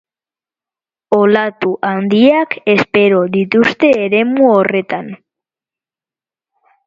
Olatu 1.17 1.73
handiak 1.89 2.55
espero 2.73 3.21
dituzte 3.37 3.93
eremu 4.07 4.49
horretan. 4.55 5.13